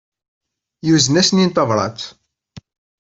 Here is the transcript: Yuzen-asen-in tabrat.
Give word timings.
Yuzen-asen-in 0.87 1.51
tabrat. 1.51 1.99